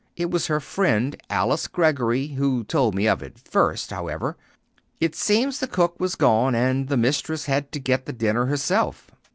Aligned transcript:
It 0.15 0.31
was 0.31 0.47
her 0.47 0.59
friend, 0.59 1.15
Alice 1.29 1.67
Greggory, 1.67 2.29
who 2.29 2.63
told 2.63 2.95
me 2.95 3.07
of 3.07 3.21
it 3.21 3.37
first, 3.37 3.91
however. 3.91 4.35
It 4.99 5.15
seems 5.15 5.59
the 5.59 5.67
cook 5.67 5.99
was 5.99 6.15
gone, 6.15 6.55
and 6.55 6.87
the 6.87 6.97
mistress 6.97 7.45
had 7.45 7.71
to 7.71 7.79
get 7.79 8.07
the 8.07 8.13
dinner 8.13 8.47
herself." 8.47 9.11